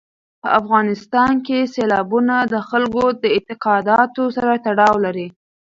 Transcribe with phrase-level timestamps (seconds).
[0.41, 5.27] په افغانستان کې سیلابونه د خلکو د اعتقاداتو سره تړاو لري.